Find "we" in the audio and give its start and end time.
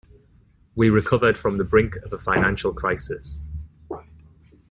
0.73-0.89